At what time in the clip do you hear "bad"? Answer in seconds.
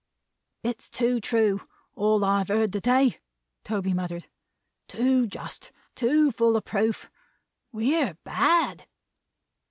8.23-8.87